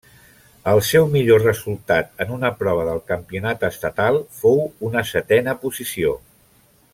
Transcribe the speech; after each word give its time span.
El 0.69 0.79
seu 0.85 1.03
millor 1.15 1.43
resultat 1.47 2.09
en 2.25 2.33
una 2.37 2.51
prova 2.61 2.87
del 2.87 3.03
campionat 3.11 3.67
estatal 3.69 4.19
fou 4.39 4.65
una 4.89 5.05
setena 5.11 5.55
posició. 5.67 6.17